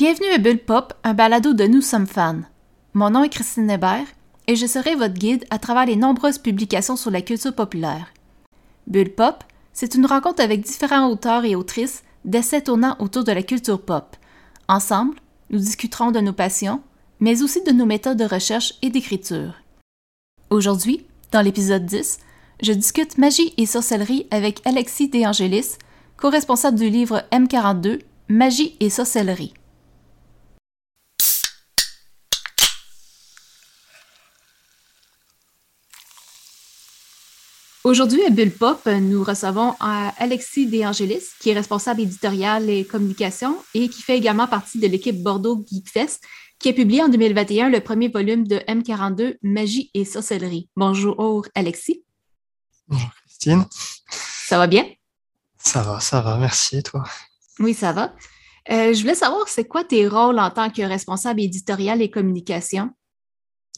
[0.00, 2.40] Bienvenue à Bulle Pop, un balado de Nous sommes fans.
[2.94, 4.06] Mon nom est Christine Hébert
[4.46, 8.06] et je serai votre guide à travers les nombreuses publications sur la culture populaire.
[8.86, 9.44] Bulle Pop,
[9.74, 14.16] c'est une rencontre avec différents auteurs et autrices d'essais tournant autour de la culture pop.
[14.68, 15.16] Ensemble,
[15.50, 16.80] nous discuterons de nos passions,
[17.18, 19.52] mais aussi de nos méthodes de recherche et d'écriture.
[20.48, 22.20] Aujourd'hui, dans l'épisode 10,
[22.62, 25.76] je discute magie et sorcellerie avec Alexis De Angelis,
[26.16, 29.52] co-responsable du livre M42 Magie et sorcellerie.
[37.82, 43.56] Aujourd'hui, à Bulle Pop, nous recevons Alexis De Angelis, qui est responsable éditorial et communication
[43.72, 46.20] et qui fait également partie de l'équipe Bordeaux Geekfest,
[46.58, 50.68] qui a publié en 2021 le premier volume de M42 Magie et sorcellerie.
[50.76, 52.04] Bonjour, Alexis.
[52.86, 53.64] Bonjour, Christine.
[54.10, 54.84] Ça va bien?
[55.56, 56.82] Ça va, ça va, merci.
[56.82, 57.02] Toi?
[57.60, 58.14] Oui, ça va.
[58.70, 62.90] Euh, je voulais savoir, c'est quoi tes rôles en tant que responsable éditorial et communication?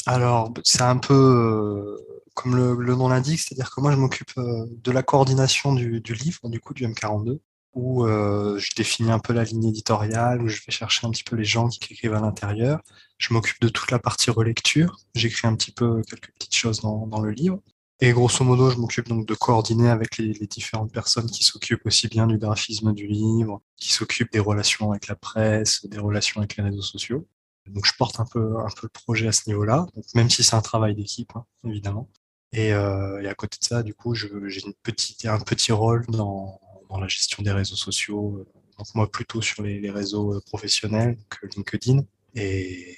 [0.07, 4.67] Alors, c'est un peu euh, comme le, nom l'indique, c'est-à-dire que moi, je m'occupe euh,
[4.71, 7.39] de la coordination du, livre, du coup, du M42,
[7.75, 11.37] où je définis un peu la ligne éditoriale, où je vais chercher un petit peu
[11.37, 12.83] les gens qui écrivent à l'intérieur.
[13.17, 14.99] Je m'occupe de toute la partie relecture.
[15.15, 17.63] J'écris un petit peu quelques petites choses dans le livre.
[18.05, 22.09] Et grosso modo, je m'occupe donc de coordonner avec les, différentes personnes qui s'occupent aussi
[22.09, 26.57] bien du graphisme du livre, qui s'occupent des relations avec la presse, des relations avec
[26.57, 27.29] les réseaux sociaux.
[27.69, 30.57] Donc je porte un peu, un peu le projet à ce niveau-là, même si c'est
[30.57, 32.09] un travail d'équipe, hein, évidemment.
[32.57, 36.61] Euh, et, à côté de ça, du coup, j'ai une petite, un petit rôle dans,
[37.01, 38.47] la gestion des réseaux sociaux.
[38.79, 42.05] Donc moi, plutôt sur les, réseaux professionnels, que LinkedIn.
[42.35, 42.97] Et,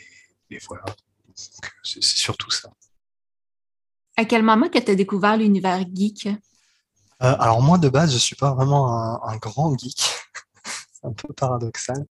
[0.50, 0.84] et voilà,
[1.82, 2.70] c'est surtout ça.
[4.16, 6.27] À quel moment que tu as découvert l'univers geek?
[6.27, 9.98] Euh, alors moi, de base, je suis pas vraiment un, grand geek.
[10.92, 12.05] c'est un peu paradoxal.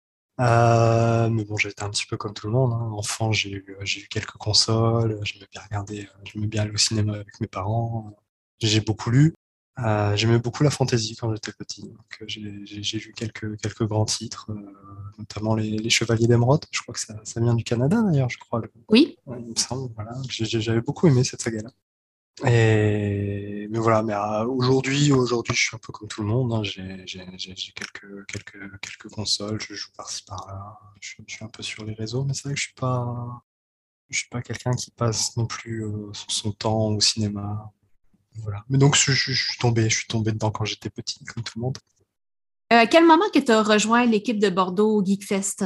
[0.41, 2.73] Euh, mais bon, j'étais un petit peu comme tout le monde.
[2.73, 2.91] Hein.
[2.93, 7.41] Enfant, j'ai eu, eu quelques consoles, j'aimais bien regarder, j'aimais bien aller au cinéma avec
[7.41, 8.17] mes parents.
[8.61, 9.35] J'ai beaucoup lu.
[9.79, 11.93] Euh, j'aimais beaucoup la fantasy quand j'étais petit.
[12.27, 14.51] J'ai vu quelques, quelques grands titres,
[15.19, 16.65] notamment les, Chevaliers d'Emeraude.
[16.71, 18.63] Je crois que ça, ça vient du Canada d'ailleurs, je crois.
[18.89, 19.17] Oui.
[19.27, 19.93] il me semble.
[19.95, 20.13] Voilà.
[20.29, 21.71] J'avais beaucoup aimé cette saga-là.
[22.43, 26.53] Mais voilà, mais euh, aujourd'hui, aujourd'hui, je suis un peu comme tout le monde.
[26.53, 26.63] Hein.
[26.65, 30.79] J'ai quelques, consoles, je joue par-ci par-là.
[31.01, 33.43] Je, suis un peu sur les réseaux, mais c'est vrai que je suis pas,
[34.09, 37.73] je suis pas quelqu'un qui passe non plus euh, son, temps au cinéma.
[38.37, 38.65] Voilà.
[38.69, 41.63] Mais donc je, suis tombé, je suis tombé dedans quand j'étais petit, comme tout le
[41.63, 41.79] monde.
[42.73, 45.65] Euh, quel moment que tu as rejoint l'équipe de Bordeaux Geekfest?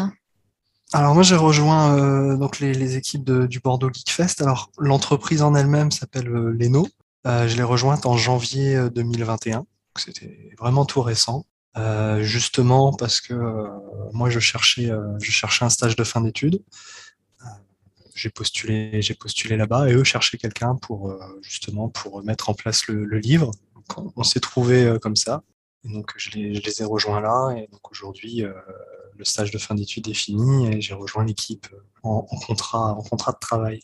[0.94, 4.40] Alors moi j'ai rejoint euh, donc les, équipes du Bordeaux Geek Fest.
[4.40, 6.86] Alors l'entreprise en elle-même s'appelle euh, Leno.
[7.26, 9.66] Euh, je l'ai rejointe en janvier 2021.
[9.98, 11.46] C'était vraiment tout récent.
[12.20, 13.34] justement parce que
[14.12, 14.88] moi je cherchais
[15.20, 16.62] je cherchais un stage de fin d'études.
[18.14, 21.12] j'ai postulé j'ai postulé là-bas et eux cherchaient quelqu'un pour
[21.42, 23.50] justement pour mettre en place le, livre.
[24.14, 25.42] on, s'est trouvé comme ça.
[25.82, 28.44] Donc je les, je les, ai rejoints là et donc aujourd'hui
[29.16, 31.66] le stage de fin d'études est fini et j'ai rejoint l'équipe
[32.02, 33.80] en, contrat, en contrat de travail.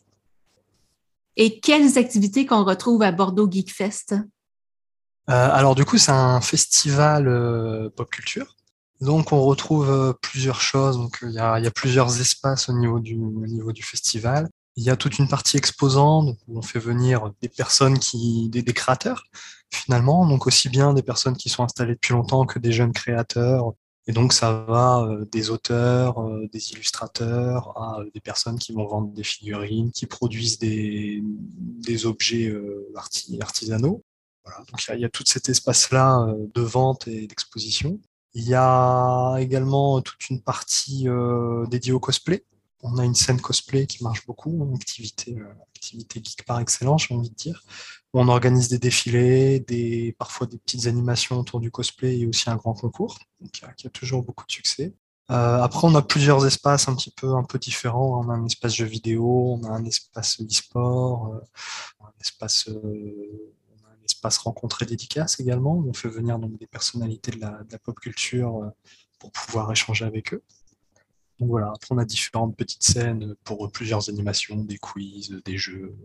[1.36, 4.12] Et quelles activités qu'on retrouve à Bordeaux Geekfest?
[4.12, 8.56] Euh, alors du coup, c'est un festival euh, pop culture.
[9.00, 10.96] Donc on retrouve euh, plusieurs choses.
[10.96, 14.48] Donc il y, a, plusieurs espaces au niveau du, niveau du festival.
[14.76, 18.62] Il y a toute une partie exposante où on fait venir des personnes qui, des,
[18.62, 19.24] des, créateurs
[19.72, 23.72] finalement, donc aussi bien des personnes qui sont installées depuis longtemps que des jeunes créateurs
[24.10, 28.72] et donc, ça va euh, des auteurs, euh, des illustrateurs, à euh, des personnes qui
[28.72, 31.22] vont vendre des figurines, qui produisent des,
[32.06, 32.52] objets
[33.40, 34.02] artisanaux.
[34.92, 38.00] Il y, a tout cet espace-là de vente et d'exposition.
[38.34, 41.06] Il y a également toute une partie
[41.68, 42.44] dédiée au cosplay.
[42.82, 45.36] On a une scène cosplay qui marche beaucoup, une activité,
[45.74, 47.62] activité geek par excellence, j'ai envie de dire.
[48.12, 52.74] On organise des défilés, parfois des petites animations autour du cosplay et aussi un grand
[52.74, 53.18] concours,
[53.52, 54.94] qui a, toujours beaucoup de succès.
[55.30, 58.20] Euh, après, on a plusieurs espaces un petit peu, différents.
[58.24, 63.54] On a un espace jeux vidéo, on a un espace e-sport, euh, un espace, euh,
[64.04, 65.82] espace rencontre dédicace également.
[65.86, 68.72] On fait venir donc des personnalités de la pop culture
[69.20, 70.42] pour pouvoir échanger avec eux.
[71.40, 75.96] Donc voilà, on a différentes petites scènes pour plusieurs animations, des quiz, des jeux,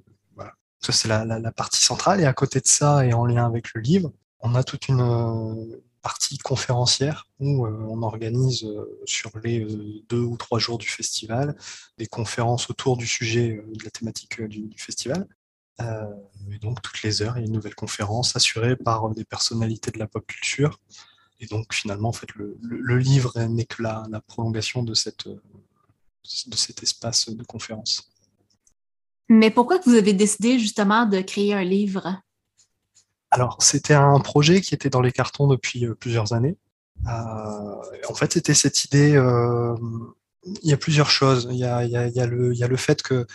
[0.86, 2.22] ça, c'est la, partie centrale.
[2.22, 5.02] Et à côté de ça, et en lien avec le livre, on a toute une
[5.02, 9.66] euh, partie conférencière où euh, on organise euh, sur les
[10.10, 11.56] deux ou trois jours du festival
[11.98, 15.28] des conférences autour du sujet de la thématique du, festival.
[15.80, 19.90] et donc, toutes les heures, il y a une nouvelle conférence assurée par des personnalités
[19.90, 20.80] de la pop culture
[21.40, 26.56] Et donc finalement, en fait, le, livre n'est que la, la, prolongation de, cette, de
[26.56, 28.10] cet espace de conférence.
[29.28, 32.22] Mais pourquoi vous avez décidé justement de créer un livre?
[33.32, 36.58] Alors, c'était un projet qui était dans les cartons depuis plusieurs années.
[37.06, 39.18] en fait, c'était cette idée
[40.46, 41.48] il y a plusieurs choses.
[41.52, 43.02] Il y a, il y a, il y a, le, il y a le fait
[43.02, 43.26] que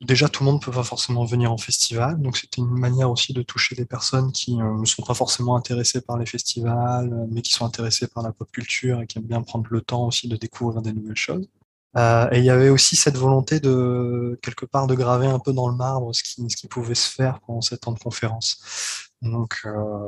[0.00, 3.10] déjà tout le monde ne peut pas forcément venir en festival, donc c'était une manière
[3.10, 7.12] aussi de toucher des personnes qui euh, ne sont pas forcément intéressées par les festivals,
[7.12, 9.80] euh, mais qui sont intéressées par la pop culture et qui aiment bien prendre le
[9.82, 11.48] temps aussi de découvrir des nouvelles choses.
[11.96, 15.52] Euh, et il y avait aussi cette volonté de quelque part de graver un peu
[15.52, 19.08] dans le marbre ce qui, ce qui pouvait se faire pendant ces temps de conférence.
[19.22, 20.06] Donc, euh,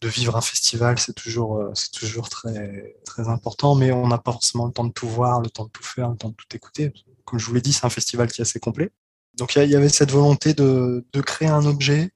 [0.00, 4.32] de vivre un festival, c'est toujours, c'est toujours très, très important, mais on n'a pas
[4.32, 6.54] forcément le temps de tout voir, le temps de tout faire, le temps de tout
[6.54, 6.92] écouter.
[7.24, 8.92] Comme je vous l'ai dit, c'est un festival qui est assez complet.
[9.38, 12.10] Donc, il y, avait cette volonté de, de créer un objet,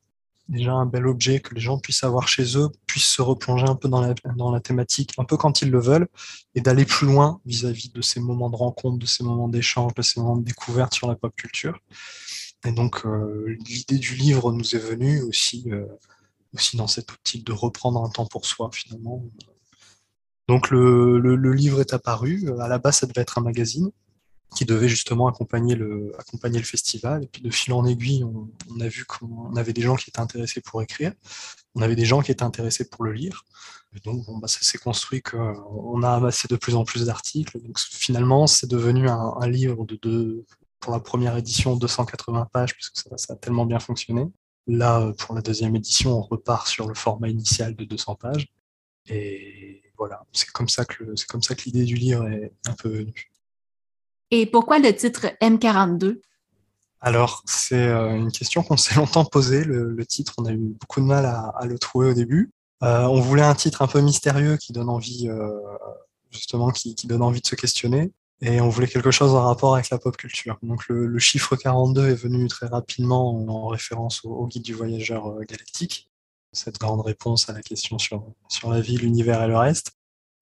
[0.49, 3.77] déjà un bel objet que les gens puissent avoir chez eux, puissent se replonger un
[3.77, 6.09] peu dans la, dans la thématique, un peu quand ils le veulent,
[6.57, 9.95] et d'aller plus loin vis-à-vis -vis de ces moments de rencontre, de ces moments d'échange,
[9.95, 11.79] de ces moments de découverte sur la pop culture.
[12.67, 15.87] Et donc, euh, l'idée du livre nous est venue aussi, euh,
[16.55, 19.25] aussi dans cette optique de reprendre un temps pour soi, finalement.
[20.49, 22.53] Donc, le, le, livre est apparu.
[22.61, 23.91] À la base, ça devait être un magazine
[24.55, 26.13] qui devait justement accompagner le,
[26.63, 27.25] festival.
[27.25, 30.21] Et puis, de fil en aiguille, on, a vu qu'on avait des gens qui étaient
[30.21, 31.13] intéressés pour écrire.
[31.75, 33.45] On avait des gens qui étaient intéressés pour le lire.
[33.95, 37.61] Et donc, bah, ça s'est construit qu'on a amassé de plus en plus d'articles.
[37.61, 40.45] Donc, finalement, c'est devenu un, un livre de, de
[40.81, 44.27] pour la première édition 280 pages, puisque ça, ça, a tellement bien fonctionné.
[44.67, 48.49] Là, pour la deuxième édition, on repart sur le format initial de 200 pages.
[49.09, 52.75] Et voilà, c'est comme ça que c'est comme ça que l'idée du livre est un
[52.75, 53.32] peu venue.
[54.35, 56.23] Et pourquoi le titre M42
[57.03, 59.63] Alors, c'est euh, une question qu'on s'est longtemps posée.
[59.63, 62.51] Le, titre, on a eu beaucoup de mal à, le trouver au début.
[62.83, 65.51] Euh, on voulait un titre un peu mystérieux qui donne envie, euh,
[66.31, 69.91] justement, qui, donne envie de se questionner et on voulait quelque chose en rapport avec
[69.91, 70.59] la pop culture.
[70.63, 76.11] Donc le, chiffre 42 est venu très rapidement en référence au, guide du voyageur galactique,
[76.53, 79.93] cette grande réponse à la question sur, sur la vie, l'univers et le reste.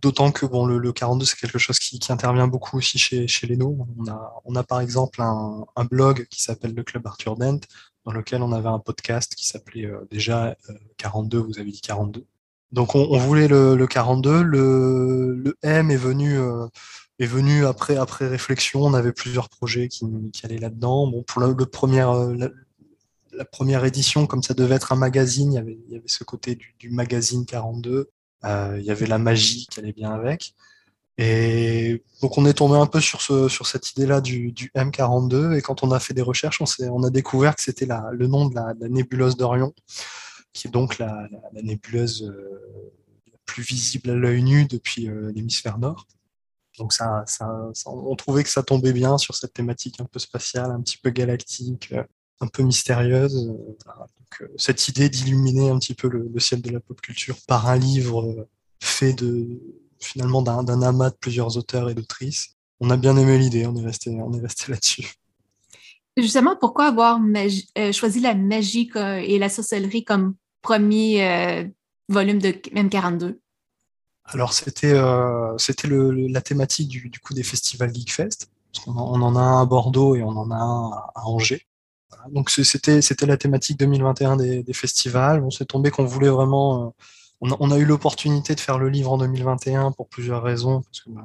[0.02, 3.87] D'autant que le, 42, c'est quelque chose qui, intervient beaucoup aussi chez, chez Leno.
[3.99, 7.61] On a, on a par exemple un, blog qui s'appelle le Club Arthur Dent,
[8.05, 10.56] dans lequel on avait un podcast qui s'appelait euh, déjà
[10.97, 12.25] 42, euh, vous avez dit 42.
[12.73, 16.38] Donc on, voulait le, le, 42, le, M est venu
[17.20, 18.82] est venu après, après réflexion.
[18.82, 21.06] On avait plusieurs projets qui, qui allaient là-dedans.
[21.06, 22.49] Bon, pour le, premier, euh,
[23.32, 26.91] la, première édition, comme ça devait être un magazine, il y avait, ce côté du
[26.91, 28.11] magazine 42.
[28.44, 30.54] Euh, il y avait la magie qui allait bien avec.
[31.19, 35.56] Et donc on est tombé un peu sur, ce, sur cette idée-là du, du, M42.
[35.56, 38.46] Et quand on a fait des recherches, on, on a découvert que c'était le nom
[38.46, 39.75] de la, nébuleuse d'Orion,
[40.52, 42.96] qui est donc la, la nébuleuse euh,
[43.31, 46.06] la plus visible à l'œil nu depuis euh, l'hémisphère nord.
[46.78, 47.25] Donc ça,
[47.84, 51.10] on trouvait que ça tombait bien sur cette thématique un peu spatiale, un petit peu
[51.10, 51.92] galactique,
[52.40, 53.54] un peu mystérieuse.
[54.40, 57.68] Euh, euh, cette idée d'illuminer un petit peu le, ciel de la pop culture par
[57.68, 58.48] un livre
[58.80, 59.46] fait de
[59.98, 62.56] finalement d'un amas de plusieurs auteurs et d'autrices.
[62.80, 65.12] On a bien aimé l'idée, on est resté, on est resté là-dessus.
[66.16, 67.20] Justement, pourquoi avoir
[67.92, 71.70] choisi la magie et la sorcellerie comme premier
[72.08, 73.36] volume de M42
[74.32, 78.48] alors c'était euh, c'était la thématique du, du, coup des festivals Geekfest.
[78.72, 81.66] Parce on, on, en a un à Bordeaux et on en a un à, Angers.
[82.31, 85.43] Donc c'était c'était la thématique 2021 des, festivals.
[85.45, 86.87] On s'est tombé qu'on voulait vraiment.
[86.87, 86.90] Euh,
[87.40, 90.83] on, a, eu l'opportunité de faire le livre en 2021 pour plusieurs raisons.
[91.07, 91.23] Bah,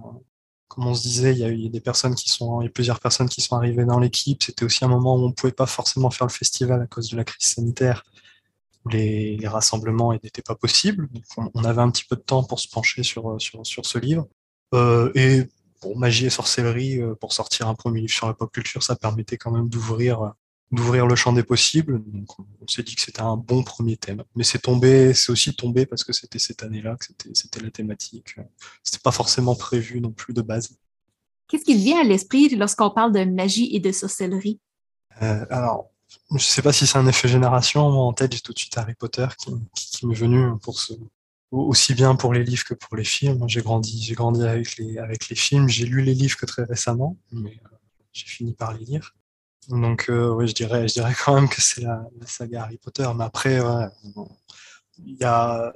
[0.70, 2.72] comme on se disait, il y, a, a des personnes qui sont, il y a
[2.72, 4.42] plusieurs personnes qui sont arrivées dans l'équipe.
[4.42, 7.18] C'était aussi un moment où on pouvait pas forcément faire le festival à cause de
[7.18, 8.04] la crise sanitaire
[8.92, 11.08] les, les rassemblements n'étaient pas possibles.
[11.12, 13.98] Donc on, avait un petit peu de temps pour se pencher sur, sur, sur ce
[13.98, 14.28] livre.
[14.74, 15.44] Euh, et
[15.82, 18.96] pour magie et sorcellerie, euh, pour sortir un premier livre sur la pop culture, ça
[18.96, 20.34] permettait quand même d'ouvrir
[20.72, 22.02] d'ouvrir le champ des possibles.
[22.06, 24.24] Donc on s'est dit que c'était un bon premier thème.
[24.36, 27.72] Mais c'est tombé, c'est aussi tombé parce que c'était cette année-là, que c'était, c'était la
[27.72, 28.36] thématique.
[28.84, 30.76] C'était pas forcément prévu non plus de base.
[31.48, 34.60] Qu'est-ce qui vient à l'esprit lorsqu'on parle de magie et de sorcellerie?
[35.22, 35.92] Euh, alors,
[36.32, 37.90] je sais pas si c'est un effet génération.
[37.92, 40.94] Moi, en tête, j'ai tout de suite Harry Potter qui, qui, m'est venu pour ce,
[41.52, 43.48] aussi bien pour les livres que pour les films.
[43.48, 45.70] J'ai grandi, j'ai grandi avec les, avec les films.
[45.70, 47.78] J'ai lu les livres que très récemment, mais euh,
[48.12, 49.16] j'ai fini par les lire.
[49.70, 53.08] Donc, euh, oui, je dirais, je dirais quand même que c'est la, saga Harry Potter.
[53.16, 53.60] Mais après,
[54.98, 55.74] il y a,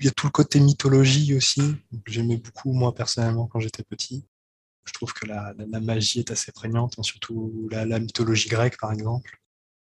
[0.00, 1.76] y a tout le côté mythologie aussi.
[2.06, 4.24] J'aimais beaucoup, moi, personnellement, quand j'étais petit.
[4.84, 8.92] Je trouve que la, la, magie est assez prégnante, hein, surtout la, mythologie grecque, par
[8.92, 9.38] exemple.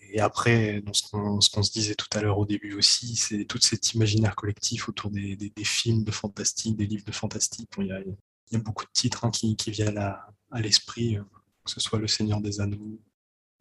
[0.00, 3.94] Et après, ce qu'on se disait tout à l'heure au début aussi, c'est tout cet
[3.94, 7.68] imaginaire collectif autour des, films de fantastique, des livres de fantastique.
[7.78, 7.86] il,
[8.52, 11.24] y a, beaucoup de titres hein, qui, viennent à, l'esprit, euh,
[11.64, 13.00] que ce soit Le Seigneur des Anneaux.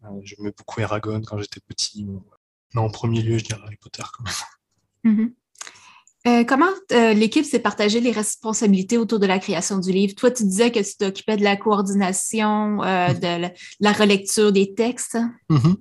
[0.04, 2.06] Euh, je mets beaucoup Eragon quand j'étais petit.
[2.74, 5.16] Mais en premier lieu, je dirais Harry Potter quand même.
[5.16, 5.32] Mm-hmm.
[6.26, 10.14] Euh, comment euh, l'équipe s'est partagée les responsabilités autour de la création du livre?
[10.14, 13.20] Toi, tu disais que tu t'occupais de la coordination, euh, mm-hmm.
[13.20, 15.18] de la, relecture des textes.
[15.50, 15.76] Mm-hmm.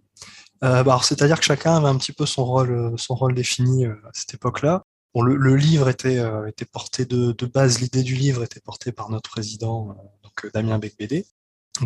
[0.61, 4.33] Bah, c'est-à-dire que chacun avait un petit peu son rôle, son rôle défini à cette
[4.33, 4.83] époque-là.
[5.13, 9.09] Bon, le, livre était, était porté de, de base, l'idée du livre était portée par
[9.09, 11.25] notre président, donc Damien Becbédé,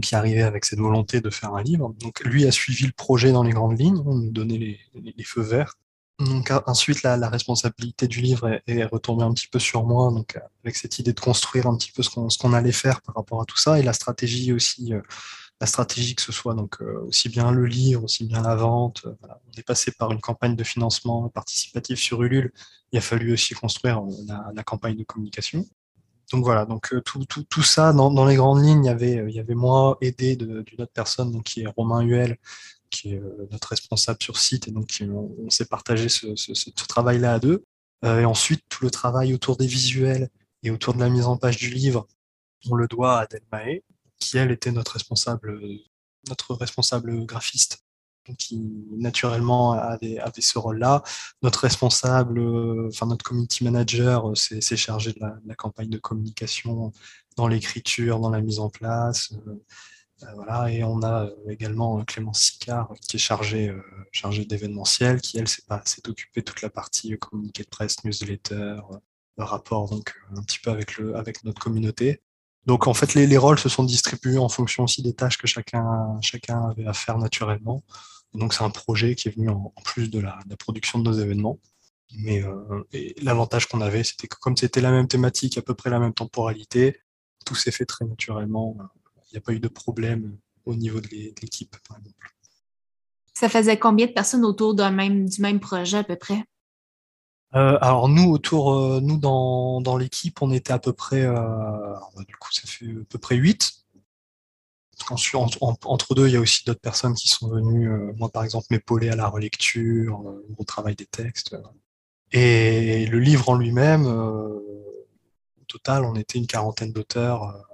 [0.02, 1.94] qui arrivait avec cette volonté de faire un livre.
[2.00, 5.24] Donc lui a suivi le projet dans les grandes lignes, on nous donnait les, les
[5.24, 5.76] feux verts.
[6.20, 10.40] Donc ensuite, la, responsabilité du livre est, retombée un petit peu sur moi, donc euh,
[10.64, 13.46] avec cette idée de construire un petit peu ce qu'on allait faire par rapport à
[13.46, 15.02] tout ça, et la stratégie aussi, euh,
[15.62, 19.06] la stratégie que ce soit donc euh, aussi bien le livre, aussi bien la vente.
[19.06, 22.52] On est passé par une campagne de financement participatif sur Ulule.
[22.92, 24.02] Il a fallu aussi construire
[24.56, 25.66] la, campagne de communication.
[26.32, 29.34] Donc voilà, donc tout, tout, tout ça dans, les grandes lignes, il y avait, il
[29.34, 32.38] y avait moi aidé d'une autre personne qui est Romain Huel,
[32.90, 37.40] qui est euh, notre responsable sur site, et donc on, s'est partagé ce, travail-là à
[37.40, 37.64] deux.
[38.04, 40.30] Euh, et ensuite, tout le travail autour des visuels
[40.64, 42.08] et autour de la mise en page du livre,
[42.70, 43.82] on le doit à Delmae,
[44.20, 45.60] qui elle était notre responsable,
[46.28, 47.84] notre responsable graphiste,
[48.36, 48.62] qui
[48.98, 51.04] naturellement avait, ce rôle-là.
[51.42, 52.40] Notre responsable,
[52.88, 56.92] enfin notre community manager, s'est chargé de la, campagne de communication
[57.36, 59.34] dans l'écriture, dans la mise en place.
[59.48, 59.64] Euh,
[60.24, 63.72] euh, voilà, et on a euh, également euh, Clémence Sicard qui est chargée,
[64.12, 65.62] chargée d'événementiel, qui elle s'est
[66.08, 68.80] occupée de toute la partie communiqué de presse, newsletter,
[69.38, 72.22] rapport donc un petit peu avec, le, avec notre communauté.
[72.66, 75.48] Donc en fait les, les, rôles se sont distribués en fonction aussi des tâches que
[75.48, 77.84] chacun, chacun avait à faire naturellement.
[78.38, 81.18] Donc c'est un projet qui est venu en, plus de la, la, production de nos
[81.18, 81.60] événements.
[82.20, 82.42] Mais
[83.22, 86.14] l'avantage qu'on avait, c'était que comme c'était la même thématique, à peu près la même
[86.14, 87.02] temporalité,
[87.46, 88.78] tout s'est fait très naturellement
[89.32, 92.34] il n'y a pas eu de problème au niveau de l'équipe, par exemple.
[93.34, 96.44] Ça faisait combien de personnes autour même, du même projet à peu près?
[97.56, 101.94] Euh, alors nous, autour, euh, nous dans, l'équipe, on était à peu près, euh,
[102.28, 103.86] du coup, ça fait à peu près 8.
[105.10, 109.10] Entre deux, il y a aussi d'autres personnes qui sont venues, moi par exemple, m'épauler
[109.10, 110.22] à la relecture,
[110.58, 111.56] au travail des textes.
[112.32, 117.68] Et le livre en lui-même, au total, on était une quarantaine d'auteurs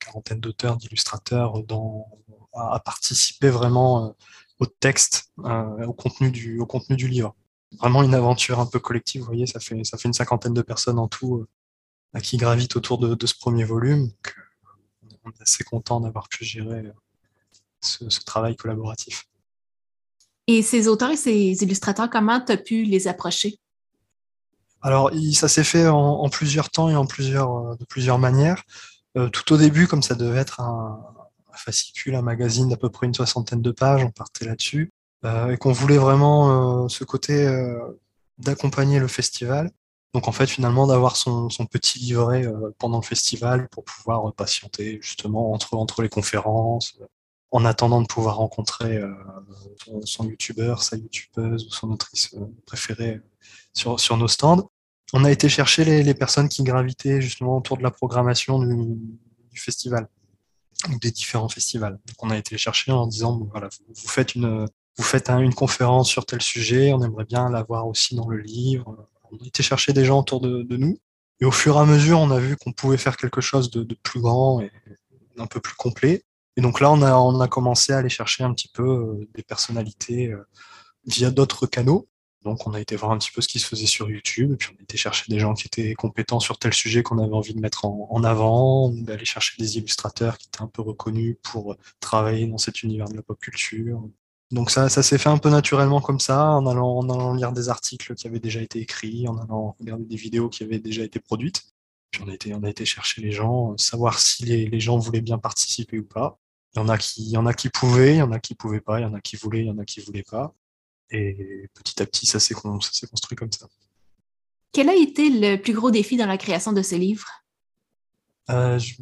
[0.00, 1.54] quarantaine d'auteurs, d'illustrateurs
[2.54, 4.10] à, participer vraiment euh,
[4.58, 7.36] au texte, euh, au, contenu du, livre.
[7.78, 11.06] Vraiment une aventure un peu collective, vous voyez, ça fait, une cinquantaine de personnes en
[11.06, 11.46] tout
[12.16, 14.10] euh, qui gravitent autour de, ce premier volume.
[15.30, 16.84] On est assez content d'avoir pu gérer
[17.80, 19.26] ce, travail collaboratif.
[20.46, 23.58] Et ces auteurs et ces illustrateurs, comment tu as pu les approcher?
[24.82, 28.62] Alors, ça s'est fait en, plusieurs temps et en plusieurs, de plusieurs manières.
[29.16, 31.00] Euh, tout au début, comme ça devait être un,
[31.54, 34.92] fascicule, un magazine d'à peu près une soixantaine de pages, on partait là-dessus,
[35.24, 37.46] euh, et qu'on voulait vraiment euh, ce côté
[38.38, 39.70] d'accompagner le festival.
[40.14, 42.44] Donc en fait, finalement, d'avoir son, petit livret
[42.78, 46.98] pendant le festival pour pouvoir patienter justement entre, entre les conférences,
[47.52, 49.00] en attendant de pouvoir rencontrer
[50.04, 52.34] son, youtubeur, sa youtubeuse ou son autrice
[52.66, 53.20] préférée
[53.72, 54.68] sur, sur nos stands
[55.12, 58.98] on a été chercher les, personnes qui gravitaient justement autour de la programmation du,
[59.54, 60.08] festival
[60.88, 61.98] ou des différents festivals.
[62.06, 66.08] Donc on a été chercher en disant voilà, vous, faites une vous faites une conférence
[66.08, 69.08] sur tel sujet, on aimerait bien l'avoir aussi dans le livre.
[69.32, 70.98] On été chercher des gens autour de, nous.
[71.40, 73.94] Et au fur et à mesure, on a vu qu'on pouvait faire quelque chose de,
[74.02, 74.70] plus grand et
[75.38, 76.24] un peu plus complet.
[76.56, 79.28] Et donc là, on a, on a commencé à aller chercher un petit peu euh,
[79.34, 80.46] des personnalités euh,
[81.06, 82.08] via d'autres canaux.
[82.42, 84.56] Donc on a été voir un petit peu ce qui se faisait sur YouTube, et
[84.56, 87.34] puis on a été chercher des gens qui étaient compétents sur tel sujet qu'on avait
[87.34, 91.76] envie de mettre en, avant, d'aller chercher des illustrateurs qui étaient un peu reconnus pour
[92.00, 94.02] travailler dans cet univers de la pop culture.
[94.50, 97.52] Donc ça, ça s'est fait un peu naturellement comme ça, en allant, en allant lire
[97.52, 101.02] des articles qui avaient déjà été écrits, en allant regarder des vidéos qui avaient déjà
[101.04, 101.62] été produites.
[102.10, 104.98] Puis on a été, on a été chercher les gens, savoir si les, les gens
[104.98, 106.38] voulaient bien participer ou pas.
[106.74, 108.40] Il y en a qui, il y en a qui pouvaient, il y en a
[108.40, 110.24] qui pouvaient pas, il y en a qui voulaient, il y en a qui voulaient
[110.28, 110.52] pas.
[111.10, 113.66] Et petit à petit, ça s'est construit comme ça.
[114.72, 117.26] Quel a été le plus gros défi dans la création de ce livre?
[118.50, 118.94] Euh, je,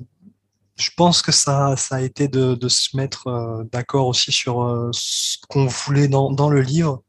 [0.94, 5.36] pense que ça, ça a été de, se mettre euh, d'accord aussi sur euh, ce
[5.48, 7.02] qu'on voulait dans, le livre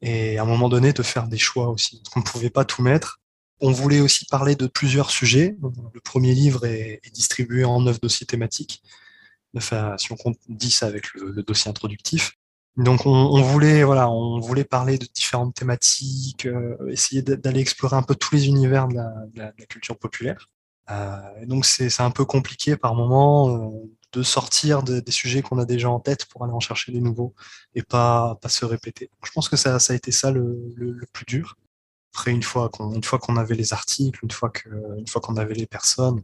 [0.00, 2.02] et à un moment donné de faire des choix aussi.
[2.16, 3.20] On ne pouvait pas tout mettre.
[3.60, 5.56] On voulait aussi parler de plusieurs sujets.
[5.94, 8.82] Le premier livre est, distribué en neuf dossiers thématiques.
[9.56, 12.32] Enfin, si on compte 10 avec le dossier introductif.
[12.76, 16.48] Donc on, voulait voilà, on voulait parler de différentes thématiques,
[16.88, 18.96] essayer d'aller explorer un peu tous les univers de
[19.36, 20.48] la, culture populaire.
[21.46, 23.72] Donc c'est un peu compliqué par moment
[24.12, 27.34] de sortir des sujets qu'on a déjà en tête pour aller en chercher des nouveaux
[27.74, 29.10] et pas, pas se répéter.
[29.24, 31.56] Je pense que ça, ça a été ça le, le, plus dur.
[32.14, 36.22] Après, une fois qu'on qu'on avait les articles, une fois qu'on avait les personnes,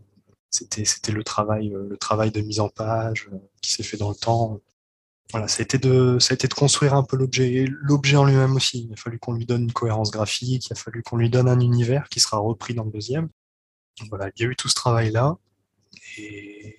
[0.50, 4.14] c'était le travail le travail de mise en page euh, qui s'est fait dans le
[4.14, 4.60] temps.
[5.32, 8.24] Voilà, ça a été de ça a été de construire un peu l'objet l'objet en
[8.24, 8.86] lui-même aussi.
[8.88, 11.48] Il a fallu qu'on lui donne une cohérence graphique, il a fallu qu'on lui donne
[11.48, 13.28] un univers qui sera repris dans le deuxième.
[14.08, 15.36] Voilà, il y a eu tout ce travail là
[16.16, 16.78] et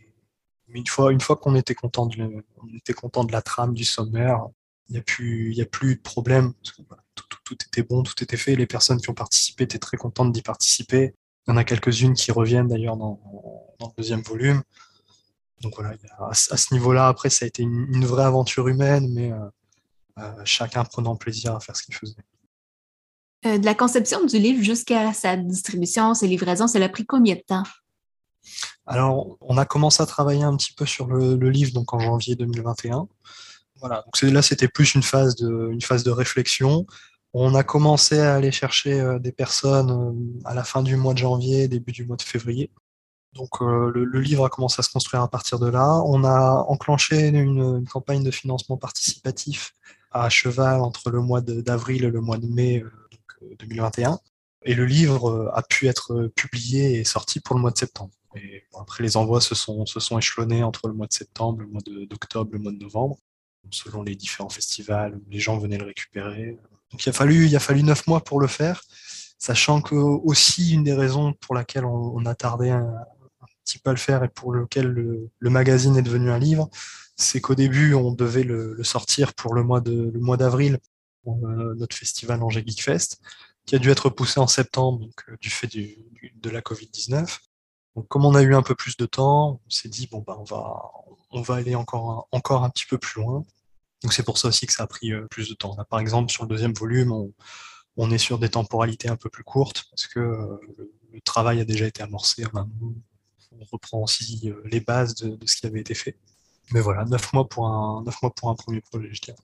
[0.69, 3.73] mais une fois, une fois qu'on était content de, on était content de la trame,
[3.73, 4.47] du sommaire,
[4.87, 6.53] il n'y a plus, a plus de problème.
[7.43, 8.55] Tout, était bon, tout était fait.
[8.55, 11.15] Les personnes qui ont participé étaient très contentes d'y participer.
[11.47, 13.19] Il y en a quelques-unes qui reviennent d'ailleurs dans,
[13.79, 14.61] le deuxième volume.
[15.61, 19.49] Donc voilà, à, ce niveau-là, après, ça a été une, vraie aventure humaine, mais euh,
[20.19, 22.23] euh, chacun prenant plaisir à faire ce qu'il faisait.
[23.45, 27.35] Euh, de la conception du livre jusqu'à sa distribution, ses livraisons, ça a pris combien
[27.35, 27.63] de temps?
[28.85, 32.35] Alors, on a commencé à travailler un petit peu sur le, livre donc en janvier
[32.35, 33.07] 2021.
[33.79, 36.85] Voilà, donc là c'était plus une phase de une phase de réflexion.
[37.33, 41.13] On a commencé à aller chercher euh, des personnes euh, à la fin du mois
[41.13, 42.71] de janvier, début du mois de février.
[43.33, 46.01] Donc le, livre a commencé à se construire à partir de là.
[46.05, 49.73] On a enclenché une, campagne de financement participatif
[50.11, 52.83] à cheval entre le mois d'avril et le mois de mai
[53.59, 54.19] 2021.
[54.63, 58.11] Et le livre a pu être publié et sorti pour le mois de septembre.
[58.35, 61.67] Et après, les envois se sont, se sont échelonnés entre le mois de septembre, le
[61.67, 63.17] mois d'octobre, le mois de novembre,
[63.71, 66.57] selon les différents festivals les gens venaient le récupérer.
[66.91, 68.83] Donc il a fallu, il a fallu neuf mois pour le faire,
[69.37, 72.93] sachant que aussi une des raisons pour laquelle on, a tardé un,
[73.63, 76.69] petit peu à le faire et pour lequel le, magazine est devenu un livre,
[77.15, 80.77] c'est qu'au début on devait le, sortir pour le mois le d'avril euh,
[81.75, 83.21] notre festival Angers Geek Fest,
[83.65, 87.39] qui a dû être poussé en septembre euh, du fait de la Covid-19.
[87.95, 90.37] Donc, comme on a eu un peu plus de temps, on s'est dit bon bah
[90.39, 90.91] on va
[91.31, 93.45] on va aller encore un, encore un petit peu plus loin.
[94.03, 95.75] Donc c'est pour ça aussi que ça a pris euh, plus de temps.
[95.89, 97.11] par exemple, sur le deuxième volume,
[97.97, 100.57] on, est sur des temporalités un peu plus courtes parce que euh,
[101.11, 102.45] le, travail a déjà été amorcé.
[102.53, 106.17] On reprend aussi euh, les bases de, ce qui avait été fait.
[106.71, 109.37] Mais voilà, neuf mois pour un, mois pour un premier projet, je dirais.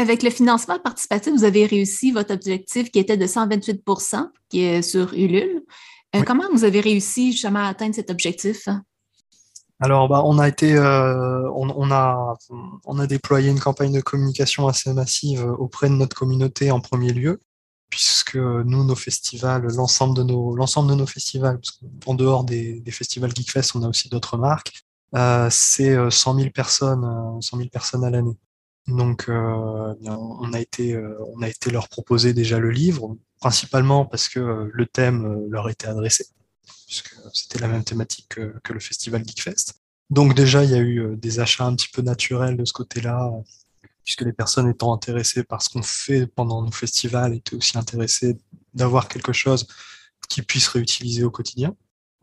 [0.00, 4.82] Avec le financement participatif, vous avez réussi votre objectif qui était de 128% qui est
[4.82, 5.62] sur Ulule.
[6.14, 8.68] Euh, comment vous avez réussi justement à atteindre cet objectif?
[9.80, 12.36] Alors, bah, on a été, euh, on, a,
[12.84, 17.12] on a déployé une campagne de communication assez massive auprès de notre communauté en premier
[17.12, 17.40] lieu,
[17.90, 21.60] puisque nous, nos festivals, l'ensemble de nos, l'ensemble de nos festivals,
[22.06, 24.84] en dehors des, festivals Geekfest, on a aussi d'autres marques,
[25.16, 28.36] euh, c'est 100 000 personnes, 100 000 personnes à l'année.
[28.88, 30.98] Donc, on a été,
[31.34, 35.46] on a été leur proposer déjà le livre principalement parce que euh, le thème euh,
[35.50, 36.26] leur était adressé,
[36.86, 39.74] puisque c'était la même thématique que, le festival Geekfest.
[40.10, 42.72] Donc déjà, il y a eu euh, des achats un petit peu naturels de ce
[42.72, 43.30] côté-là,
[44.04, 48.38] puisque les personnes étant intéressées par ce qu'on fait pendant nos festivals étaient aussi intéressées
[48.74, 49.66] d'avoir quelque chose
[50.28, 51.74] qu'ils puissent réutiliser au quotidien.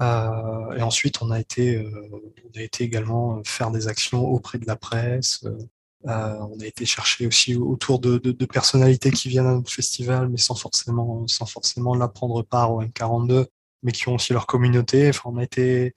[0.02, 4.76] et ensuite, on a été, on a été également faire des actions auprès de la
[4.76, 5.58] presse, euh,
[6.06, 10.56] on a été chercher aussi autour de, personnalités qui viennent à notre festival, mais sans
[10.56, 13.48] forcément, sans forcément la prendre part au M42,
[13.84, 15.10] mais qui ont aussi leur communauté.
[15.10, 15.94] Enfin, on a été,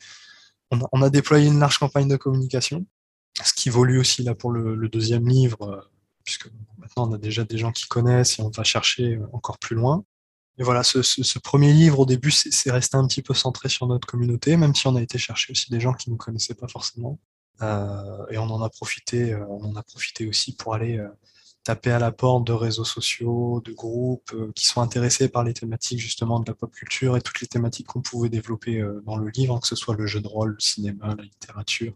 [0.71, 2.87] on a, déployé une large campagne de communication,
[3.43, 5.81] ce qui évolue aussi là pour le, deuxième livre, euh,
[6.25, 9.77] puisque maintenant on a déjà des gens qui connaissent et on va chercher encore plus
[9.77, 10.05] loin.
[10.59, 14.09] Et voilà, ce, premier livre, au début, c'est resté un petit peu centré sur notre
[14.09, 17.21] communauté, même si on a été chercher aussi des gens qui ne connaissaient pas forcément.
[17.63, 21.09] Euh, et on en a profité, euh, on en a profité aussi pour aller euh,
[21.65, 25.99] taper à la porte de réseaux sociaux, de groupes qui sont intéressés par les thématiques
[25.99, 29.57] justement de la pop culture et toutes les thématiques qu'on pouvait développer dans le livre,
[29.57, 31.93] hein, que ce soit le jeu de rôle, le cinéma, la littérature,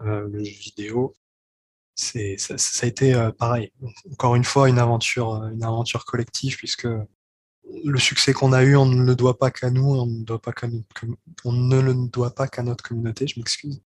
[0.00, 1.16] le jeu vidéo.
[1.96, 3.72] C'est, ça, a été pareil.
[4.12, 6.86] Encore une fois, une aventure, une aventure collective puisque
[7.84, 10.40] le succès qu'on a eu, on ne le doit pas qu'à nous, on ne, doit
[10.40, 10.68] pas qu'à
[11.44, 13.80] on ne le doit pas qu'à notre communauté, je m'excuse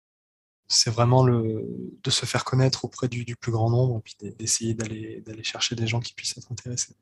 [0.67, 1.65] c'est vraiment le,
[2.03, 5.75] de se faire connaître auprès du, plus grand nombre et puis d'essayer d'aller, d'aller chercher
[5.75, 6.95] des gens qui puissent être intéressés.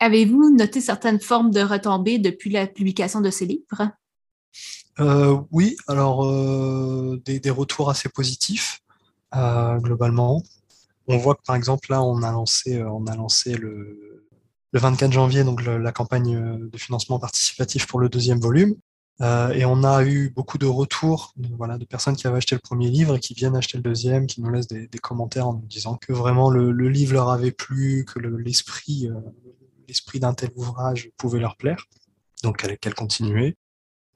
[0.00, 3.90] Avez-vous noté certaines formes de retombées depuis la publication de ces livres?
[5.00, 8.80] Euh, oui, alors euh, des, retours assez positifs
[9.34, 10.42] euh, globalement.
[11.06, 14.26] On voit que par exemple là, on a lancé, on a lancé le,
[14.72, 18.74] le 24 janvier donc la campagne de financement participatif pour le deuxième volume.
[19.22, 22.54] Euh, et on a eu beaucoup de retours de, voilà, de personnes qui avaient acheté
[22.54, 25.54] le premier livre et qui viennent acheter le deuxième, qui nous laissent des, commentaires en
[25.54, 29.08] nous disant que vraiment le, livre leur avait plu, que l'esprit
[29.88, 31.86] l'esprit d'un tel ouvrage pouvait leur plaire,
[32.42, 33.56] donc qu'elle continuait.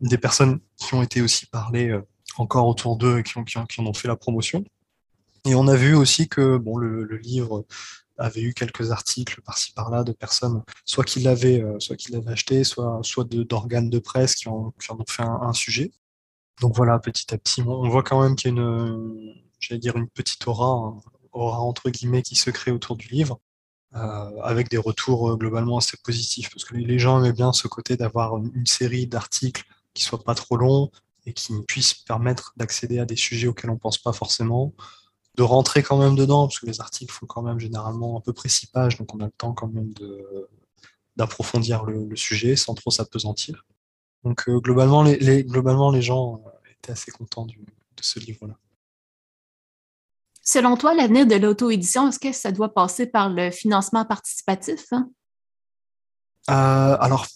[0.00, 1.96] Des personnes qui ont été aussi parlées
[2.36, 4.64] encore autour d'eux et qui, ont, qui, en ont fait la promotion.
[5.46, 7.64] Et on a vu aussi que bon, le, livre
[8.20, 12.32] avait eu quelques articles par-ci par-là de personnes, soit qui l'avaient, euh, soit qui l'avaient
[12.32, 15.90] acheté, soit, soit d'organes de, presse qui en, qui en ont fait un, sujet.
[16.60, 19.96] Donc voilà, petit à petit, on voit quand même qu'il y a une, j'allais dire
[19.96, 20.94] une petite aura,
[21.32, 23.40] aura entre guillemets, qui se crée autour du livre,
[23.96, 27.68] euh, avec des retours euh, globalement assez positifs, parce que les gens aimaient bien ce
[27.68, 30.90] côté d'avoir une série d'articles qui soient pas trop longs,
[31.26, 34.72] et qui puisse permettre d'accéder à des sujets auxquels on pense pas forcément,
[35.36, 38.32] de rentrer quand même dedans, parce que les articles font quand même généralement un peu
[38.32, 39.92] précis page, donc on a le temps quand même
[41.16, 43.64] d'approfondir le, sujet sans trop s'apesantir.
[44.24, 47.54] Donc euh, globalement, les, globalement, les gens euh, étaient assez contents de
[48.00, 48.54] ce livre-là.
[50.42, 54.86] Selon toi, l'avenir de l'auto-édition, est-ce que ça doit passer par le financement participatif?
[54.92, 55.08] Hein?
[56.48, 57.26] Euh, alors,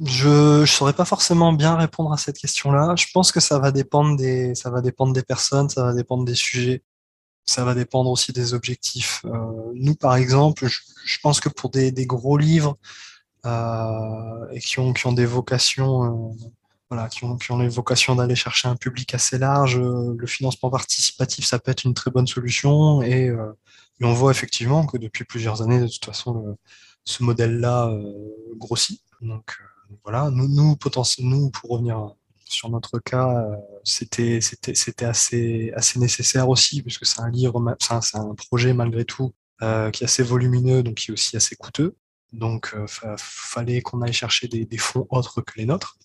[0.00, 2.94] je ne saurais pas forcément bien répondre à cette question-là.
[2.96, 6.24] Je pense que ça va dépendre des, ça va dépendre des personnes, ça va dépendre
[6.24, 6.82] des sujets,
[7.46, 9.22] ça va dépendre aussi des objectifs.
[9.26, 12.76] Euh, nous, par exemple, je, pense que pour des, gros livres
[13.44, 16.46] euh, et qui ont, des vocations, euh,
[16.90, 21.58] voilà, qui ont, les vocations d'aller chercher un public assez large, le financement participatif, ça
[21.58, 23.02] peut être une très bonne solution.
[23.02, 23.30] Et,
[24.00, 26.58] on voit effectivement que depuis plusieurs années, de toute façon,
[27.04, 27.90] ce modèle-là
[28.56, 29.00] grossit.
[29.22, 29.56] Donc
[30.02, 30.76] voilà, nous, nous,
[31.20, 34.38] nous, pour revenir sur notre cas, euh, c'était,
[35.04, 40.06] assez, nécessaire aussi, puisque c'est un livre, c'est un, projet malgré tout euh, qui est
[40.06, 41.96] assez volumineux, donc qui est aussi assez coûteux.
[42.32, 45.96] Donc, euh, fallait qu'on aille chercher des, fonds autres que les nôtres.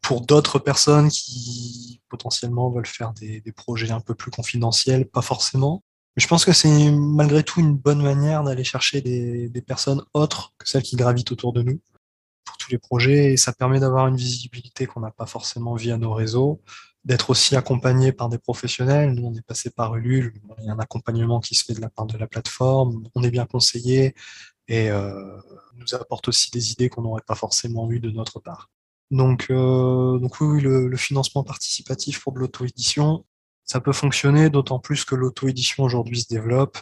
[0.00, 5.82] Pour d'autres personnes qui potentiellement veulent faire des, projets un peu plus confidentiels, pas forcément.
[6.16, 10.54] Mais je pense que c'est malgré tout une bonne manière d'aller chercher des personnes autres
[10.58, 11.80] que celles qui gravitent autour de nous
[12.46, 15.98] pour tous les projets et ça permet d'avoir une visibilité qu'on n'a pas forcément via
[15.98, 16.62] nos réseaux,
[17.04, 19.12] d'être aussi accompagné par des professionnels.
[19.12, 21.80] Nous, on est passé par Ulule, il y a un accompagnement qui se fait de
[21.80, 24.14] la part de la plateforme, on est bien conseillé
[24.68, 25.36] et euh,
[25.74, 28.70] nous apporte aussi des idées qu'on n'aurait pas forcément eues de notre part.
[29.10, 33.24] Donc, euh, donc oui, le, le, financement participatif pour de l'auto-édition,
[33.62, 36.78] ça peut fonctionner, d'autant plus que l'auto-édition aujourd'hui se développe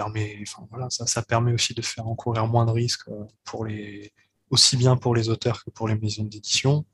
[0.00, 0.44] permet,
[0.88, 4.12] ça, permet aussi de faire encourir moins de risques euh, pour les,
[4.50, 6.84] aussi bien pour les auteurs que pour les maisons d'édition.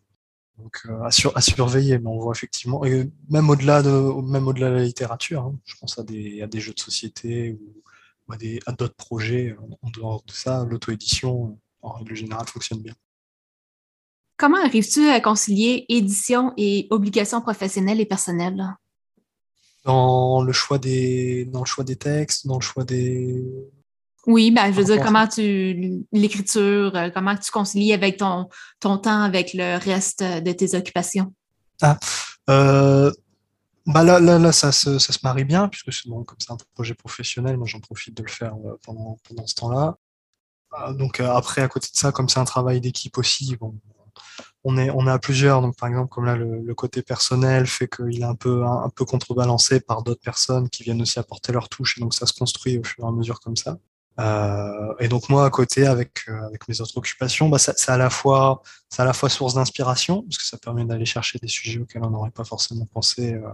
[0.59, 2.83] Donc euh, à, surveiller, mais on voit effectivement,
[3.29, 3.90] même au-delà de,
[4.23, 7.53] même au-delà de la littérature, hein, je pense à des, à des jeux de société
[7.53, 7.83] ou,
[8.33, 9.57] à, à d'autres projets.
[9.83, 12.95] En dehors de ça, l'auto-édition, en règle générale, fonctionne bien.
[14.38, 18.77] Comment arrives-tu à concilier édition et obligations professionnelles et personnelles?
[19.87, 23.42] Dans le choix des dans le choix des textes, dans le choix des
[24.27, 28.49] oui, ben, je veux dire, comment tu l'écriture, euh, comment tu concilies avec ton,
[28.81, 31.33] ton temps avec le reste de tes occupations?
[31.81, 31.96] Ah,
[32.51, 33.12] euh,
[33.87, 36.51] bah là, là, là ça, se, ça se marie bien, puisque c'est bon, comme c'est
[36.51, 39.96] un projet professionnel, moi j'en profite de le faire euh, pendant, pendant ce temps-là.
[40.94, 43.77] Donc après, à côté de ça, comme c'est un travail d'équipe aussi, bon,
[44.68, 45.62] on est, on a plusieurs.
[45.62, 49.05] Donc, par exemple, comme là, le, côté personnel fait qu'il est un peu, un, peu
[49.05, 51.96] contrebalancé par d'autres personnes qui viennent aussi apporter leur touche.
[51.98, 53.79] Et donc, ça se construit au fur et à mesure comme ça.
[54.18, 57.96] Euh, et donc, moi, à côté, avec, euh, avec mes autres occupations, bah, c'est à
[57.96, 58.62] la fois,
[58.98, 62.11] à la fois source d'inspiration, parce que ça permet d'aller chercher des sujets auxquels on
[62.11, 63.35] n'aurait pas forcément pensé.
[63.35, 63.48] Euh.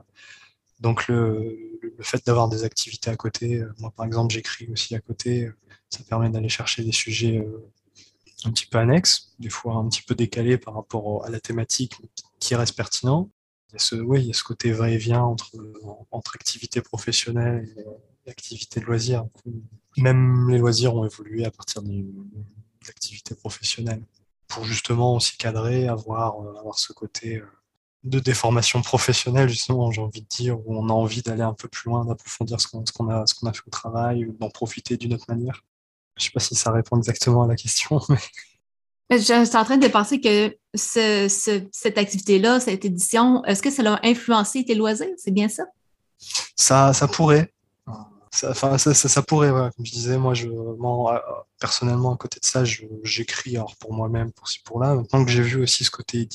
[0.81, 5.01] donc, le, le fait d'avoir des activités à côté, moi, par exemple, j'écris aussi à
[5.01, 5.51] côté,
[5.91, 7.45] ça permet d'aller chercher des sujets
[8.47, 11.97] un petit peu annexe, des fois un petit peu décalé par rapport à la thématique
[12.39, 13.31] qui reste pertinent.
[13.71, 15.51] Il y a ce, oui, il y a ce côté va-et-vient entre,
[16.11, 17.69] entre activité professionnelle
[18.27, 19.27] et activité de loisirs.
[19.97, 22.05] Même les loisirs ont évolué à partir des
[22.89, 24.03] activités professionnelles
[24.53, 27.47] pour justement aussi cadrer, avoir, avoir ce côté euh,
[28.05, 31.69] de déformation professionnelle, justement, j'ai envie de dire, où on a envie d'aller un peu
[31.69, 35.15] plus loin, d'approfondir ce qu'on a, ce qu'on a fait au travail, d'en profiter d'une
[35.15, 35.65] autre manière.
[36.17, 38.01] Je ne sais pas si ça répond exactement à la question.
[39.11, 39.19] Mais...
[39.19, 44.07] Je suis en train de penser que cette activité-là, cette édition, est-ce que ça a
[44.07, 45.09] influencé tes loisirs?
[45.19, 45.65] C'est bien ça?
[46.57, 47.53] Ça, ça pourrait.
[48.31, 50.49] Ça, enfin, ça, ça, pourrait, comme je disais, moi, je,
[51.61, 52.65] personnellement, à côté de ça,
[53.03, 54.95] j'écris pour moi-même, pour ci, pour là.
[54.95, 56.27] Maintenant que j'ai vu aussi ce côté,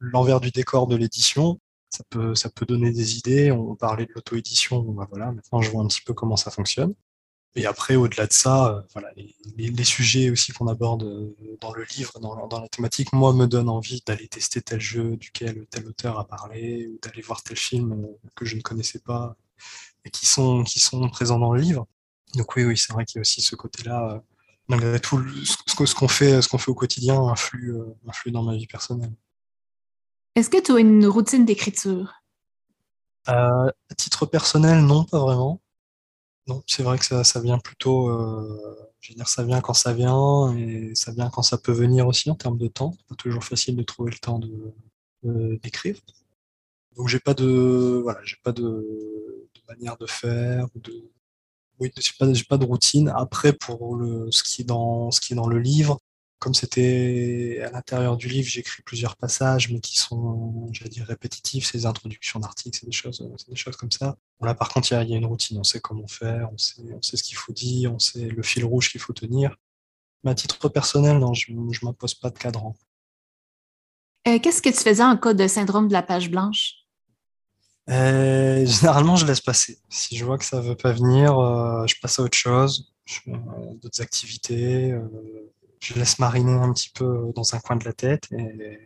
[0.00, 3.52] l'envers du décor de l'édition, ça peut, ça peut donner des idées.
[3.52, 6.94] On parlait de l'auto-édition, bah voilà, maintenant je vois un petit peu comment ça fonctionne.
[7.56, 9.10] Et après, au-delà de ça, voilà,
[9.56, 13.68] les, sujets aussi qu'on aborde dans le livre, dans, dans, la thématique, moi, me donnent
[13.68, 18.06] envie d'aller tester tel jeu duquel tel auteur a parlé, ou d'aller voir tel film
[18.36, 19.36] que je ne connaissais pas
[20.04, 21.86] et qui sont, qui sont présents dans le livre.
[22.36, 24.22] Donc oui, oui, c'est vrai qu'il y a aussi ce côté-là.
[24.68, 27.74] malgré tout, ce qu'on fait, ce qu'on fait au quotidien influe,
[28.06, 29.12] influe dans ma vie personnelle.
[30.36, 32.14] Est-ce que tu as une routine d'écriture?
[33.28, 35.60] Euh, À titre personnel, non, pas vraiment.
[36.66, 38.08] C'est vrai que ça, vient plutôt.
[38.08, 41.72] Euh, je veux dire, ça vient quand ça vient et ça vient quand ça peut
[41.72, 42.92] venir aussi en termes de temps.
[42.96, 45.96] C'est pas toujours facile de trouver le temps de, d'écrire.
[46.96, 51.10] Donc j'ai pas de voilà, j'ai pas de, manière de faire de
[51.78, 53.12] oui, pas, pas de routine.
[53.16, 55.98] Après pour le ce ce qui est dans le livre,
[56.40, 61.66] comme c'était à l'intérieur du livre, j'écris plusieurs passages, mais qui sont, j'allais dire, répétitifs,
[61.70, 64.16] ces introductions d'articles, c'est des choses, des choses comme ça.
[64.40, 67.02] là, par contre, il y, a une routine, on sait comment faire, on sait, on
[67.02, 69.54] sait ce qu'il faut dire, on sait le fil rouge qu'il faut tenir.
[70.24, 72.74] Mais à titre personnel, non, je ne m'impose pas de cadran.
[74.26, 76.72] Euh, qu'est-ce que tu faisais en cas de syndrome de la page blanche?
[77.90, 79.78] Euh, généralement, je laisse passer.
[79.90, 82.94] Si je vois que ça ne veut pas venir, euh, je passe à autre chose,
[83.82, 84.94] d'autres activités
[85.80, 88.78] je laisse mariner un petit peu dans un coin de la tête et,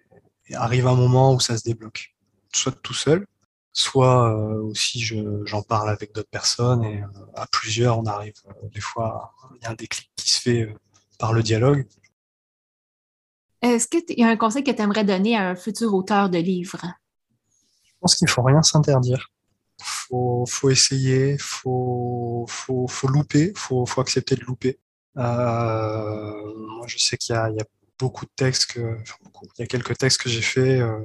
[0.54, 2.14] arrive un moment où ça se débloque.
[2.54, 3.26] Soit tout seul,
[3.72, 8.68] soit euh, aussi j'en parle avec d'autres personnes et euh, à plusieurs on arrive euh,
[8.68, 10.74] des fois, il y a un déclic qui se fait
[11.18, 11.86] par le dialogue.
[13.62, 16.38] Est-ce qu'il y a un conseil que tu aimerais donner à un futur auteur de
[16.38, 16.82] livres?
[17.84, 19.30] Je pense qu'il ne faut rien s'interdire.
[19.80, 24.78] Faut, faut essayer, faut, faut, faut louper, faut, faut accepter de louper.
[25.16, 26.53] Euh,
[26.84, 27.64] moi, je sais qu'il y, a
[27.98, 28.98] beaucoup de textes que,
[29.56, 31.00] il y a quelques textes que j'ai faits, euh,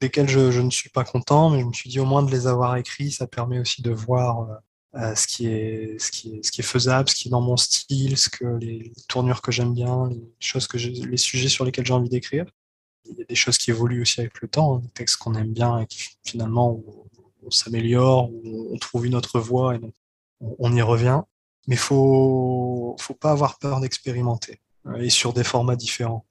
[0.00, 2.48] desquels je, ne suis pas content, mais je me suis dit au moins de les
[2.48, 4.60] avoir écrits, ça permet aussi de voir
[4.96, 8.28] euh, ce, qui est, ce, qui est, faisable, ce qui est dans mon style, ce
[8.28, 12.08] que les, tournures que j'aime bien, les choses que les sujets sur lesquels j'ai envie
[12.08, 12.44] d'écrire.
[13.08, 15.34] Il y a des choses qui évoluent aussi avec le temps, hein, des textes qu'on
[15.34, 16.82] aime bien et qui finalement
[17.44, 19.80] on, s'améliore, on, on trouve une autre voie et
[20.40, 21.22] on, on y revient.
[21.68, 24.60] Mais faut faut pas avoir peur d'expérimenter.
[24.60, 26.26] euh, et sur des formats différents.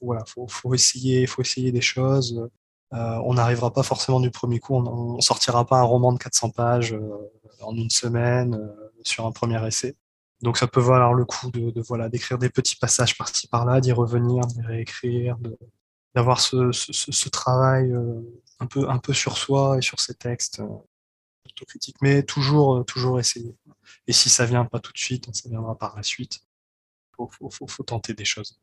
[0.00, 2.48] Voilà, faut, faut essayer, faut essayer des choses.
[2.94, 6.18] Euh, on n'arrivera pas forcément du premier coup, on, ne sortira pas un roman de
[6.18, 9.94] 400 pages euh, en une semaine euh, sur un premier essai.
[10.40, 13.80] Donc ça peut valoir le coup de, de voilà d'écrire des petits passages par-ci par-là,
[13.80, 15.36] d'y revenir, d'y réécrire,
[16.14, 17.92] d'avoir ce, ce, ce, travail
[18.60, 20.62] un peu un peu sur soi et sur ses textes
[21.44, 23.56] autocritique, mais toujours toujours essayer.
[24.06, 26.40] Et si ça vient pas tout de suite, ça viendra par la suite.
[27.18, 28.58] Il faut, tenter des choses.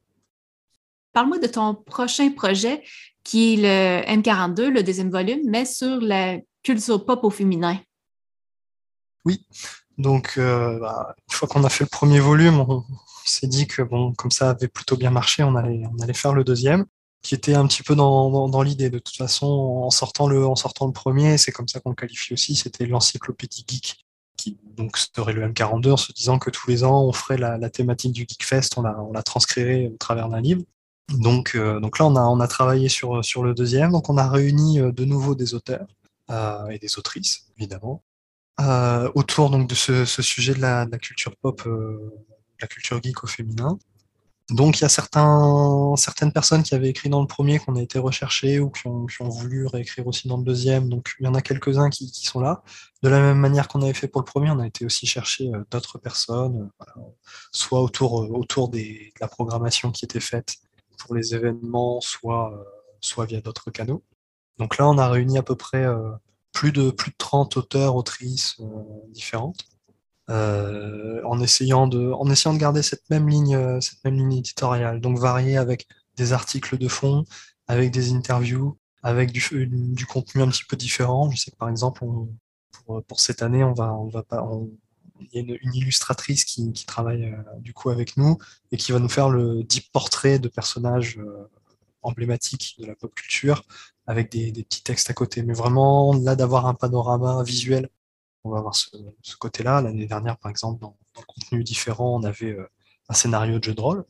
[1.14, 2.84] Parle-moi de ton prochain projet
[3.24, 7.80] qui est le M42, le deuxième volume, mais sur la culture pop au féminin.
[9.24, 9.46] Oui,
[9.98, 12.84] donc euh, bah, une fois qu'on a fait le premier volume, on,
[13.26, 16.34] s'est dit que bon, comme ça avait plutôt bien marché, on allait, on allait faire
[16.34, 16.86] le deuxième,
[17.24, 18.92] qui était un petit peu dans, dans, l'idée.
[18.92, 21.96] De toute façon, en sortant le, en sortant le premier, c'est comme ça qu'on le
[21.96, 24.05] qualifie aussi, c'était l'encyclopédie geek
[24.38, 27.70] qui donc serait le M42 en se disant que tous les ans on ferait la,
[27.70, 30.64] thématique du Geekfest, on la, on la transcrirait au travers d'un livre.
[31.10, 35.06] Donc, euh, là on a, travaillé sur, le deuxième, donc on a réuni euh, de
[35.06, 35.88] nouveau des auteurs
[36.32, 38.04] euh, et des autrices évidemment
[39.16, 42.14] autour donc de ce, sujet de la, de la culture pop, euh,
[42.62, 43.78] la culture geek au féminin.
[44.52, 47.98] Donc il y a certaines personnes qui avaient écrit dans le premier qu'on a été
[47.98, 50.88] recherchées ou qui ont, voulu réécrire aussi dans le deuxième.
[50.88, 52.64] Donc il y en a quelques-uns qui, sont là.
[53.02, 55.52] De la même manière qu'on avait fait pour le premier, on a été aussi chercher
[55.52, 57.02] euh, d'autres personnes, euh,
[57.52, 60.58] soit autour, euh, de la programmation qui était faite
[61.00, 62.54] pour les événements, soit,
[63.02, 64.04] soit via d'autres canaux.
[64.60, 65.86] Donc là, on a réuni à peu près
[66.54, 68.58] plus de, plus de 30 auteurs, autrices
[69.10, 69.66] différentes
[70.30, 74.34] euh, en essayant de en essayant de garder cette même ligne euh, cette même ligne
[74.34, 77.26] éditoriale donc varier avec des articles de fond
[77.68, 81.70] avec des interviews avec du, du contenu un petit peu différent je sais que par
[81.70, 82.30] exemple on,
[82.72, 84.72] pour, pour cette année on va on va pas on,
[85.20, 88.38] il y a une, une illustratrice qui, qui travaille euh, du coup avec nous
[88.72, 91.50] et qui va nous faire le deep portrait de personnages euh,
[92.02, 93.64] emblématiques de la pop culture
[94.08, 95.42] avec des, des, petits textes à côté.
[95.42, 97.90] Mais vraiment, là, d'avoir un panorama visuel
[98.46, 98.90] on va avoir ce,
[99.40, 99.82] côté-là.
[99.82, 102.70] L'année dernière, par exemple, dans, le contenu différent, on avait euh,
[103.10, 104.06] un scénario de jeu de rôle.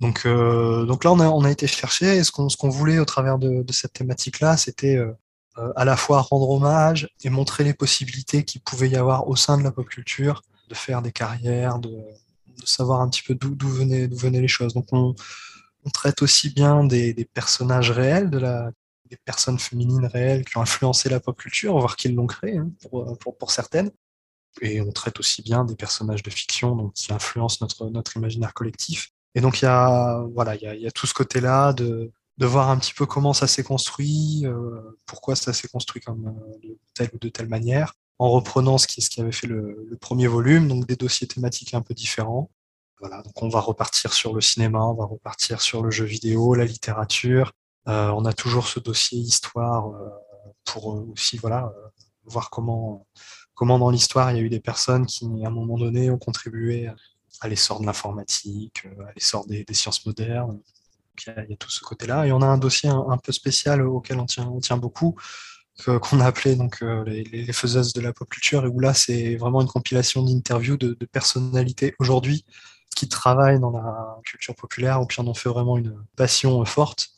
[0.00, 3.92] Donc, euh, là, on a, été chercher, et ce qu'on voulait au travers de, cette
[3.92, 8.96] thématique-là, c'était euh, à la fois rendre hommage et montrer les possibilités qu'il pouvait y
[8.96, 11.90] avoir au sein de la pop culture, de faire des carrières, de,
[12.64, 14.74] savoir un petit peu d'où venaient, les choses.
[14.74, 15.14] Donc on,
[15.92, 18.70] traite aussi bien des, personnages réels de la
[19.12, 22.70] des personnes féminines réelles qui ont influencé la pop culture, voire qui l'ont créé, hein,
[22.80, 23.90] pour, pour, certaines.
[24.62, 29.10] et on traite aussi bien des personnages de fiction donc, qui influencent notre, imaginaire collectif.
[29.34, 32.78] Et donc il y a, voilà, il y a, tout ce côté-là de, voir un
[32.78, 37.10] petit peu comment ça s'est construit, euh, pourquoi ça s'est construit comme euh, de telle
[37.14, 40.96] ou de telle manière, en reprenant ce qui, avait fait le, premier volume, donc des
[40.96, 42.50] dossiers thématiques un peu différents.
[43.02, 46.64] Donc on va repartir sur le cinéma, on va repartir sur le jeu vidéo, la
[46.64, 47.52] littérature.
[47.88, 50.08] Euh, on a toujours ce dossier histoire euh,
[50.64, 51.72] pour aussi voilà
[52.24, 53.06] voir comment
[53.54, 56.18] comment dans l'histoire il y a eu des personnes qui à un moment donné ont
[56.18, 56.88] contribué
[57.40, 60.60] à l'essor de l'informatique, à l'essor des, des, sciences modernes.
[61.18, 62.26] il, y a, il y, a, tout ce côté-là.
[62.26, 65.16] Et on a un dossier un, peu spécial auquel on tient, on tient beaucoup,
[65.84, 68.94] qu'on a appelé donc euh, les, les, faiseuses de la pop culture, et où là
[68.94, 72.44] c'est vraiment une compilation d'interviews de, de, personnalités aujourd'hui
[72.94, 77.08] qui travaillent dans la culture populaire ou qui en ont fait vraiment une passion forte,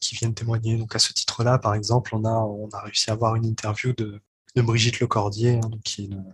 [0.00, 0.76] qui viennent témoigner.
[0.76, 3.92] Donc à ce titre-là, par exemple, on a, on a réussi à avoir une interview
[3.92, 4.20] de,
[4.56, 6.24] Brigitte Lecordier, hein, donc qui est une,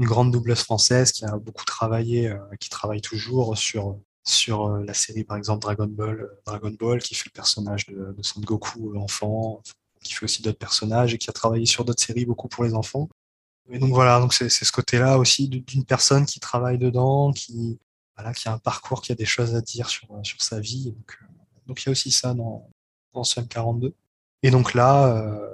[0.00, 4.94] grande doubleuse française qui a beaucoup travaillé, euh, qui travaille toujours sur sur euh, la
[4.94, 8.96] série par exemple Dragon Ball, Dragon Ball qui fait le personnage de, de Son Goku
[8.96, 9.62] enfant,
[10.02, 12.74] qui fait aussi d'autres personnages et qui a travaillé sur d'autres séries beaucoup pour les
[12.74, 13.08] enfants.
[13.70, 17.78] Et donc voilà, donc c'est ce côté-là aussi d'une personne qui travaille dedans, qui
[18.16, 20.92] voilà, qui a un parcours, qui a des choses à dire sur sur sa vie.
[20.92, 21.26] Donc, euh,
[21.66, 22.68] donc il y a aussi ça dans
[23.22, 23.92] ce M42.
[24.42, 25.48] Et donc là, euh,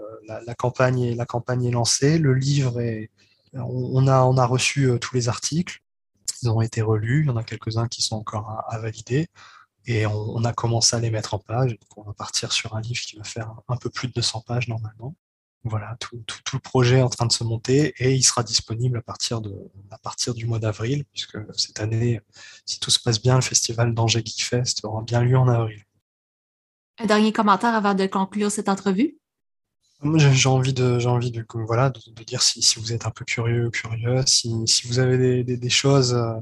[0.47, 3.11] la, campagne est lancée, le livre est
[3.55, 5.81] on, a reçu euh, tous les articles,
[6.42, 9.29] ils ont été relus, il y en a quelques-uns qui sont encore à, valider.
[9.87, 11.71] Et on, a commencé à les mettre en page.
[11.71, 14.42] Donc on va partir sur un livre qui va faire un peu plus de 200
[14.47, 15.16] pages normalement.
[15.64, 19.03] Voilà, tout, le projet est en train de se monter et il sera disponible à
[19.03, 22.21] partir, du mois d'avril, puisque cette année,
[22.64, 25.83] si tout se passe bien, le festival d'Angers Geek aura bien lieu en avril.
[27.01, 29.19] Un dernier commentaire avant de conclure cette entrevue?
[30.17, 34.23] J'ai envie de, envie de, voilà, de, dire si, vous êtes un peu curieux, curieux,
[34.27, 36.35] si, vous avez des, choses euh,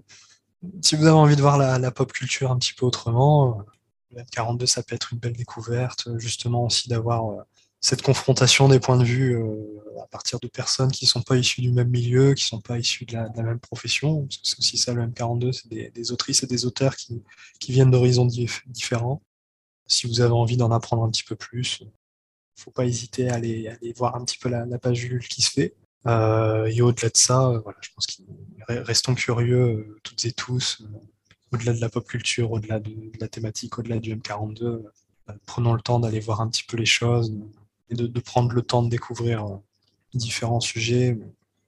[0.82, 3.62] si vous avez envie de voir la, pop culture un petit peu autrement,
[4.14, 7.42] le 42 ça peut être une belle découverte, justement aussi d'avoir euh,
[7.80, 11.36] cette confrontation des points de vue euh, à partir de personnes qui ne sont pas
[11.36, 14.76] issues du même milieu, qui ne sont pas issues de la, même profession, c'est aussi
[14.76, 18.26] ça le M42, c'est des, autrices et des auteurs qui viennent d'horizons
[18.66, 19.22] différents.
[19.86, 21.82] Si vous avez envie d'en apprendre un petit peu plus,
[22.56, 25.26] faut pas hésiter à aller, à aller voir un petit peu la, la page Ulule
[25.26, 25.74] qui se fait.
[26.06, 28.24] Euh, et au-delà de ça, euh, voilà, je pense qu'il
[28.68, 30.82] restons curieux euh, toutes et tous,
[31.52, 34.82] au-delà de la pop culture, au-delà de, de, la thématique, au-delà du M42, euh,
[35.46, 37.36] prenons le temps d'aller voir un petit peu les choses
[37.90, 39.60] et de, de prendre le temps de découvrir
[40.14, 41.18] différents sujets,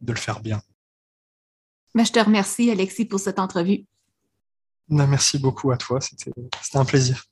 [0.00, 0.62] de le faire bien.
[1.94, 3.85] Mais je te remercie, Alexis, pour cette entrevue.
[4.88, 6.33] Ben, merci beaucoup à toi, c'était
[6.74, 7.24] un plaisir.